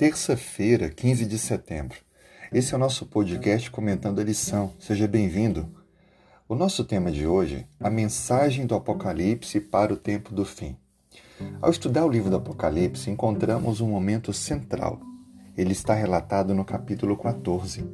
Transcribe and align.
Terça-feira, 0.00 0.88
15 0.88 1.26
de 1.26 1.38
setembro. 1.38 1.98
Esse 2.50 2.72
é 2.72 2.76
o 2.78 2.80
nosso 2.80 3.04
podcast 3.04 3.70
comentando 3.70 4.18
a 4.18 4.24
lição. 4.24 4.72
Seja 4.78 5.06
bem-vindo. 5.06 5.68
O 6.48 6.54
nosso 6.54 6.86
tema 6.86 7.12
de 7.12 7.26
hoje, 7.26 7.66
a 7.78 7.90
mensagem 7.90 8.64
do 8.64 8.74
Apocalipse 8.74 9.60
para 9.60 9.92
o 9.92 9.98
tempo 9.98 10.34
do 10.34 10.42
fim. 10.42 10.74
Ao 11.60 11.70
estudar 11.70 12.06
o 12.06 12.08
livro 12.08 12.30
do 12.30 12.36
Apocalipse, 12.36 13.10
encontramos 13.10 13.82
um 13.82 13.88
momento 13.88 14.32
central. 14.32 14.98
Ele 15.54 15.72
está 15.72 15.92
relatado 15.92 16.54
no 16.54 16.64
capítulo 16.64 17.14
14, 17.14 17.86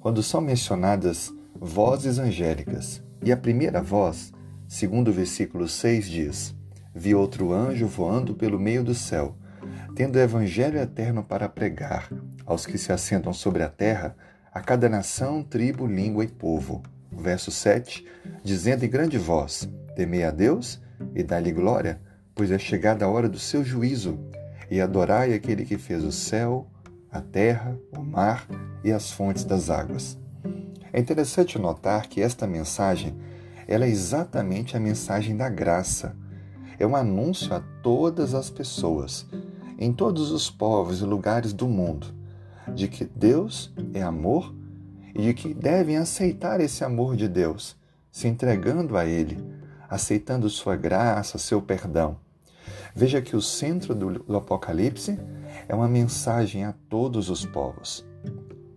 quando 0.00 0.24
são 0.24 0.40
mencionadas 0.40 1.32
vozes 1.54 2.18
angélicas. 2.18 3.00
E 3.22 3.30
a 3.30 3.36
primeira 3.36 3.80
voz, 3.80 4.32
segundo 4.66 5.06
o 5.06 5.14
versículo 5.14 5.68
6, 5.68 6.10
diz: 6.10 6.54
Vi 6.92 7.14
outro 7.14 7.52
anjo 7.52 7.86
voando 7.86 8.34
pelo 8.34 8.58
meio 8.58 8.82
do 8.82 8.92
céu 8.92 9.36
tendo 9.94 10.16
o 10.16 10.20
Evangelho 10.20 10.78
eterno 10.78 11.22
para 11.22 11.48
pregar 11.48 12.08
aos 12.44 12.66
que 12.66 12.76
se 12.76 12.92
assentam 12.92 13.32
sobre 13.32 13.62
a 13.62 13.68
terra, 13.68 14.16
a 14.52 14.60
cada 14.60 14.88
nação, 14.88 15.42
tribo, 15.42 15.86
língua 15.86 16.24
e 16.24 16.28
povo. 16.28 16.82
Verso 17.12 17.50
7, 17.50 18.04
dizendo 18.42 18.84
em 18.84 18.88
grande 18.88 19.16
voz: 19.16 19.68
Temei 19.94 20.24
a 20.24 20.30
Deus 20.30 20.82
e 21.14 21.22
dai-lhe 21.22 21.52
glória, 21.52 22.00
pois 22.34 22.50
é 22.50 22.58
chegada 22.58 23.04
a 23.04 23.08
hora 23.08 23.28
do 23.28 23.38
seu 23.38 23.64
juízo, 23.64 24.18
e 24.68 24.80
adorai 24.80 25.32
aquele 25.32 25.64
que 25.64 25.78
fez 25.78 26.02
o 26.02 26.10
céu, 26.10 26.68
a 27.10 27.20
terra, 27.20 27.78
o 27.96 28.02
mar 28.02 28.48
e 28.82 28.90
as 28.90 29.12
fontes 29.12 29.44
das 29.44 29.70
águas. 29.70 30.18
É 30.92 30.98
interessante 30.98 31.58
notar 31.58 32.08
que 32.08 32.20
esta 32.20 32.46
mensagem 32.46 33.16
ela 33.66 33.84
é 33.84 33.88
exatamente 33.88 34.76
a 34.76 34.80
mensagem 34.80 35.36
da 35.36 35.48
graça. 35.48 36.16
É 36.78 36.86
um 36.86 36.96
anúncio 36.96 37.54
a 37.54 37.60
todas 37.82 38.34
as 38.34 38.50
pessoas 38.50 39.26
em 39.78 39.92
todos 39.92 40.30
os 40.30 40.50
povos 40.50 41.00
e 41.00 41.04
lugares 41.04 41.52
do 41.52 41.66
mundo 41.66 42.24
de 42.72 42.88
que 42.88 43.04
Deus 43.04 43.72
é 43.92 44.02
amor 44.02 44.54
e 45.14 45.22
de 45.22 45.34
que 45.34 45.52
devem 45.52 45.96
aceitar 45.96 46.60
esse 46.60 46.84
amor 46.84 47.16
de 47.16 47.28
Deus, 47.28 47.76
se 48.10 48.26
entregando 48.26 48.96
a 48.96 49.04
Ele, 49.04 49.38
aceitando 49.88 50.48
Sua 50.48 50.76
graça, 50.76 51.38
seu 51.38 51.60
perdão. 51.60 52.16
Veja 52.94 53.20
que 53.20 53.36
o 53.36 53.42
centro 53.42 53.94
do, 53.94 54.20
do 54.20 54.36
Apocalipse 54.36 55.18
é 55.68 55.74
uma 55.74 55.88
mensagem 55.88 56.64
a 56.64 56.72
todos 56.88 57.28
os 57.28 57.44
povos. 57.44 58.04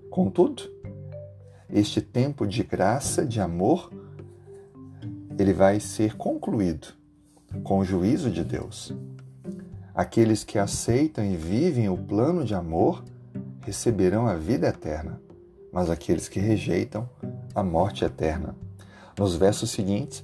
Contudo, 0.10 0.64
este 1.70 2.02
tempo 2.02 2.46
de 2.46 2.64
graça, 2.64 3.26
de 3.26 3.40
amor, 3.40 3.92
ele 5.38 5.54
vai 5.54 5.80
ser 5.80 6.16
concluído 6.16 6.88
com 7.64 7.80
o 7.80 7.86
juízo 7.86 8.32
de 8.32 8.44
Deus. 8.44 8.94
Aqueles 9.98 10.44
que 10.44 10.60
aceitam 10.60 11.26
e 11.26 11.36
vivem 11.36 11.90
o 11.90 11.98
plano 11.98 12.46
de 12.46 12.54
amor 12.54 13.04
receberão 13.62 14.28
a 14.28 14.36
vida 14.36 14.68
eterna, 14.68 15.20
mas 15.74 15.90
aqueles 15.90 16.30
que 16.30 16.40
rejeitam, 16.40 17.10
a 17.56 17.64
morte 17.64 18.06
eterna. 18.06 18.56
Nos 19.18 19.36
versos 19.36 19.72
seguintes, 19.72 20.24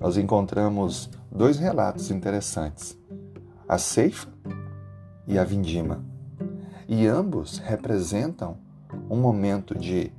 nós 0.00 0.16
encontramos 0.16 1.08
dois 1.30 1.58
relatos 1.60 2.10
interessantes: 2.10 2.98
a 3.68 3.78
ceifa 3.78 4.28
e 5.28 5.38
a 5.38 5.44
vindima. 5.44 6.04
E 6.88 7.06
ambos 7.06 7.58
representam 7.58 8.58
um 9.08 9.16
momento 9.16 9.78
de 9.78 10.10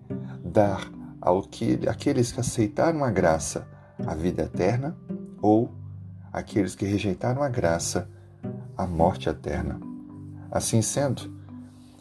dar 0.42 0.90
ao 1.20 1.44
que, 1.44 1.82
aqueles 1.90 2.32
que 2.32 2.40
aceitaram 2.40 3.04
a 3.04 3.12
graça 3.12 3.68
a 4.08 4.16
vida 4.16 4.44
eterna 4.44 4.96
ou 5.42 5.70
aqueles 6.32 6.76
que 6.76 6.86
rejeitaram 6.86 7.44
a 7.44 7.50
graça 7.50 8.10
a 8.78 8.86
morte 8.86 9.30
eterna. 9.30 9.80
Assim 10.52 10.82
sendo, 10.82 11.34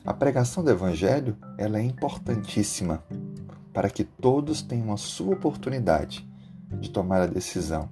a 0.05 0.13
pregação 0.13 0.63
do 0.63 0.71
evangelho 0.71 1.37
ela 1.57 1.79
é 1.79 1.83
importantíssima 1.83 3.03
para 3.73 3.91
que 3.91 4.05
todos 4.05 4.63
tenham 4.63 4.93
a 4.93 4.97
sua 4.97 5.35
oportunidade 5.35 6.29
de 6.81 6.91
tomar 6.91 7.23
a 7.23 7.27
decisão. 7.27 7.89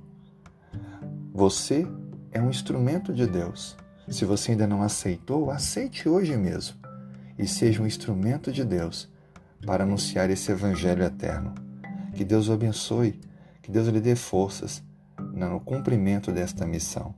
Você 1.32 1.86
é 2.30 2.40
um 2.40 2.50
instrumento 2.50 3.12
de 3.12 3.26
Deus. 3.26 3.76
Se 4.08 4.24
você 4.24 4.52
ainda 4.52 4.66
não 4.66 4.82
aceitou, 4.82 5.50
aceite 5.50 6.08
hoje 6.08 6.36
mesmo 6.36 6.76
e 7.38 7.46
seja 7.46 7.82
um 7.82 7.86
instrumento 7.86 8.52
de 8.52 8.64
Deus 8.64 9.08
para 9.64 9.84
anunciar 9.84 10.28
esse 10.30 10.52
evangelho 10.52 11.02
eterno. 11.02 11.54
Que 12.14 12.24
Deus 12.24 12.48
o 12.48 12.52
abençoe, 12.52 13.20
que 13.62 13.70
Deus 13.70 13.88
lhe 13.88 14.00
dê 14.00 14.14
forças 14.14 14.82
no 15.32 15.60
cumprimento 15.60 16.30
desta 16.30 16.66
missão. 16.66 17.14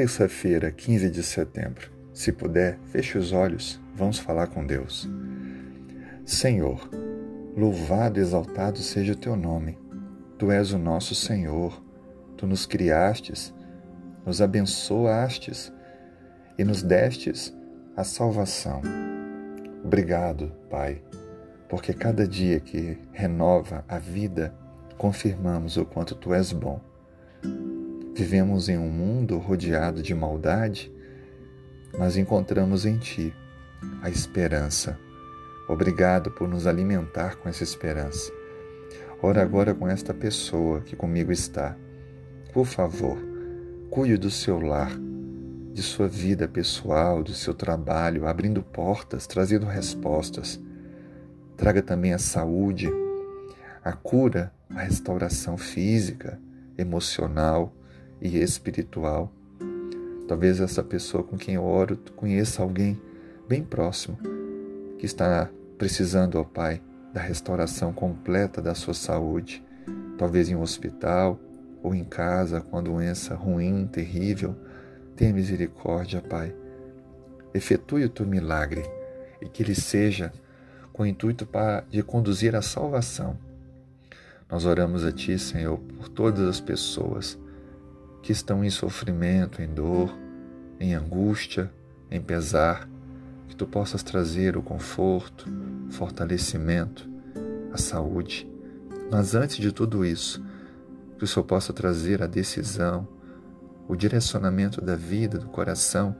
Terça-feira, 0.00 0.72
15 0.72 1.10
de 1.10 1.22
setembro. 1.22 1.90
Se 2.14 2.32
puder, 2.32 2.78
feche 2.86 3.18
os 3.18 3.32
olhos, 3.32 3.78
vamos 3.94 4.18
falar 4.18 4.46
com 4.46 4.64
Deus. 4.64 5.06
Senhor, 6.24 6.88
louvado 7.54 8.18
e 8.18 8.22
exaltado 8.22 8.78
seja 8.78 9.12
o 9.12 9.16
teu 9.16 9.36
nome. 9.36 9.78
Tu 10.38 10.50
és 10.50 10.72
o 10.72 10.78
nosso 10.78 11.14
Senhor. 11.14 11.84
Tu 12.34 12.46
nos 12.46 12.64
criastes, 12.64 13.52
nos 14.24 14.40
abençoastes 14.40 15.70
e 16.56 16.64
nos 16.64 16.82
destes 16.82 17.54
a 17.94 18.02
salvação. 18.02 18.80
Obrigado, 19.84 20.50
Pai, 20.70 21.02
porque 21.68 21.92
cada 21.92 22.26
dia 22.26 22.58
que 22.58 22.96
renova 23.12 23.84
a 23.86 23.98
vida, 23.98 24.54
confirmamos 24.96 25.76
o 25.76 25.84
quanto 25.84 26.14
tu 26.14 26.32
és 26.32 26.52
bom 26.52 26.80
Vivemos 28.14 28.68
em 28.68 28.76
um 28.76 28.88
mundo 28.88 29.38
rodeado 29.38 30.02
de 30.02 30.14
maldade, 30.14 30.92
mas 31.96 32.16
encontramos 32.16 32.84
em 32.84 32.98
Ti 32.98 33.34
a 34.02 34.10
esperança. 34.10 34.98
Obrigado 35.68 36.30
por 36.30 36.48
nos 36.48 36.66
alimentar 36.66 37.36
com 37.36 37.48
essa 37.48 37.62
esperança. 37.62 38.32
Ora 39.22 39.42
agora 39.42 39.74
com 39.74 39.86
esta 39.86 40.12
pessoa 40.12 40.80
que 40.80 40.96
comigo 40.96 41.30
está. 41.30 41.76
Por 42.52 42.66
favor, 42.66 43.16
cuide 43.90 44.16
do 44.16 44.30
seu 44.30 44.58
lar, 44.58 44.90
de 45.72 45.82
sua 45.82 46.08
vida 46.08 46.48
pessoal, 46.48 47.22
do 47.22 47.32
seu 47.32 47.54
trabalho, 47.54 48.26
abrindo 48.26 48.62
portas, 48.62 49.26
trazendo 49.26 49.66
respostas. 49.66 50.60
Traga 51.56 51.80
também 51.80 52.12
a 52.12 52.18
saúde, 52.18 52.90
a 53.84 53.92
cura, 53.92 54.52
a 54.68 54.80
restauração 54.80 55.56
física, 55.56 56.40
emocional, 56.76 57.72
e 58.20 58.38
espiritual. 58.38 59.32
Talvez 60.28 60.60
essa 60.60 60.82
pessoa 60.82 61.24
com 61.24 61.36
quem 61.36 61.54
eu 61.54 61.64
oro 61.64 61.98
conheça 62.14 62.62
alguém 62.62 63.00
bem 63.48 63.64
próximo 63.64 64.16
que 64.98 65.06
está 65.06 65.50
precisando, 65.76 66.36
ó 66.36 66.44
Pai, 66.44 66.80
da 67.12 67.20
restauração 67.20 67.92
completa 67.92 68.62
da 68.62 68.74
sua 68.74 68.94
saúde, 68.94 69.64
talvez 70.18 70.48
em 70.48 70.54
um 70.54 70.62
hospital 70.62 71.40
ou 71.82 71.94
em 71.94 72.04
casa 72.04 72.60
com 72.60 72.76
a 72.76 72.80
doença 72.80 73.34
ruim, 73.34 73.86
terrível. 73.86 74.54
Tenha 75.16 75.32
misericórdia, 75.32 76.20
Pai. 76.20 76.54
Efetue 77.52 78.04
o 78.04 78.08
teu 78.08 78.26
milagre 78.26 78.84
e 79.40 79.48
que 79.48 79.62
ele 79.62 79.74
seja 79.74 80.32
com 80.92 81.02
o 81.02 81.06
intuito 81.06 81.48
de 81.88 82.02
conduzir 82.02 82.54
à 82.54 82.62
salvação. 82.62 83.36
Nós 84.50 84.64
oramos 84.64 85.04
a 85.04 85.10
Ti, 85.10 85.38
Senhor, 85.38 85.78
por 85.78 86.08
todas 86.08 86.46
as 86.46 86.60
pessoas 86.60 87.38
que 88.22 88.32
estão 88.32 88.64
em 88.64 88.70
sofrimento, 88.70 89.62
em 89.62 89.68
dor, 89.68 90.16
em 90.78 90.94
angústia, 90.94 91.72
em 92.10 92.20
pesar, 92.20 92.88
que 93.48 93.56
tu 93.56 93.66
possas 93.66 94.02
trazer 94.02 94.56
o 94.56 94.62
conforto, 94.62 95.46
o 95.88 95.92
fortalecimento, 95.92 97.08
a 97.72 97.78
saúde. 97.78 98.48
Mas 99.10 99.34
antes 99.34 99.56
de 99.56 99.72
tudo 99.72 100.04
isso, 100.04 100.42
que 101.18 101.24
o 101.24 101.26
Senhor 101.26 101.44
possa 101.44 101.72
trazer 101.72 102.22
a 102.22 102.26
decisão, 102.26 103.06
o 103.88 103.96
direcionamento 103.96 104.80
da 104.80 104.96
vida, 104.96 105.38
do 105.38 105.48
coração, 105.48 106.14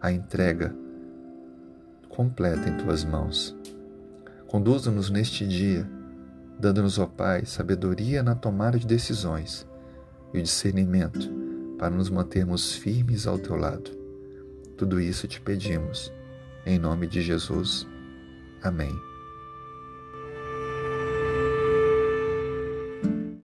a 0.00 0.12
entrega 0.12 0.74
completa 2.08 2.68
em 2.68 2.76
tuas 2.76 3.04
mãos. 3.04 3.56
Conduza-nos 4.46 5.10
neste 5.10 5.46
dia, 5.46 5.88
dando-nos, 6.58 6.98
ó 6.98 7.06
Pai, 7.06 7.44
sabedoria 7.44 8.22
na 8.22 8.34
tomada 8.34 8.78
de 8.78 8.86
decisões 8.86 9.66
e 10.32 10.38
o 10.38 10.42
discernimento 10.42 11.47
para 11.78 11.90
nos 11.90 12.10
mantermos 12.10 12.74
firmes 12.74 13.26
ao 13.26 13.38
teu 13.38 13.56
lado. 13.56 13.90
Tudo 14.76 15.00
isso 15.00 15.26
te 15.28 15.40
pedimos. 15.40 16.12
Em 16.66 16.78
nome 16.78 17.06
de 17.06 17.22
Jesus. 17.22 17.86
Amém. 18.62 19.07